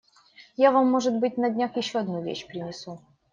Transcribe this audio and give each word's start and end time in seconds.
Я 0.61 0.71
вам 0.71 0.89
может 0.89 1.19
быть, 1.19 1.37
на 1.37 1.51
днях, 1.51 1.77
еще 1.77 1.99
одну 1.99 2.23
вещь 2.23 2.47
принесу. 2.47 2.99